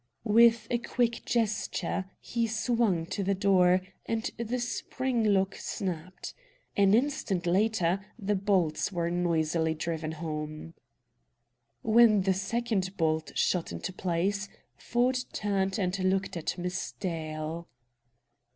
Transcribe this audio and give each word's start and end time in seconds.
With 0.25 0.65
a 0.71 0.79
quick 0.79 1.25
gesture, 1.25 2.05
he 2.19 2.47
swung 2.47 3.05
to 3.05 3.23
the 3.23 3.35
door, 3.35 3.81
and 4.07 4.31
the 4.39 4.57
spring 4.59 5.23
lock 5.23 5.53
snapped. 5.53 6.33
An 6.75 6.95
instant 6.95 7.45
later 7.45 8.03
the 8.17 8.33
bolts 8.33 8.91
were 8.91 9.11
noisily 9.11 9.75
driven 9.75 10.13
home. 10.13 10.73
When 11.83 12.21
the 12.21 12.33
second 12.33 12.97
bolt 12.97 13.33
shot 13.37 13.71
into 13.71 13.93
place, 13.93 14.49
Ford 14.75 15.19
turned 15.33 15.77
and 15.77 15.95
looked 15.99 16.35
at 16.35 16.57
Miss 16.57 16.93
Dale. 16.93 17.67